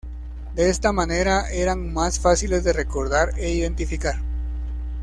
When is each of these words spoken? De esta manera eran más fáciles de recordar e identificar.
De 0.55 0.67
esta 0.71 0.91
manera 0.91 1.51
eran 1.51 1.93
más 1.93 2.19
fáciles 2.19 2.63
de 2.63 2.73
recordar 2.73 3.33
e 3.39 3.51
identificar. 3.51 4.19